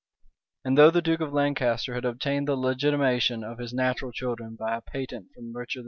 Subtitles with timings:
[0.65, 4.75] And though the duke of Lancaster had obtained the legitimation of his natural children by
[4.75, 5.79] a patent from Richard II.